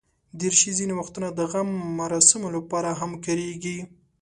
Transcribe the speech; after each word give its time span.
دریشي 0.39 0.71
ځینې 0.79 0.93
وختونه 0.99 1.27
د 1.33 1.39
غم 1.51 1.69
مراسمو 1.99 2.49
لپاره 2.57 2.89
هم 2.99 3.11
کارېږي. 3.25 3.77